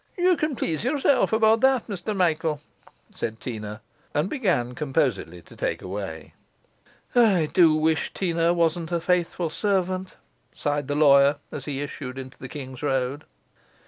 'Ye 0.17 0.35
can 0.35 0.55
please 0.55 0.83
yourself 0.83 1.31
about 1.31 1.61
that, 1.61 1.85
Mr 1.87 2.15
Michael,' 2.17 2.59
said 3.11 3.39
Teena, 3.39 3.81
and 4.15 4.31
began 4.31 4.73
composedly 4.73 5.43
to 5.43 5.55
take 5.55 5.83
away. 5.83 6.33
'I 7.13 7.51
do 7.53 7.75
wish 7.75 8.11
Teena 8.11 8.51
wasn't 8.51 8.91
a 8.91 8.99
faithful 8.99 9.51
servant!' 9.51 10.17
sighed 10.53 10.87
the 10.87 10.95
lawyer, 10.95 11.35
as 11.51 11.65
he 11.65 11.81
issued 11.81 12.17
into 12.17 12.47
Kings's 12.47 12.81
Road. 12.81 13.25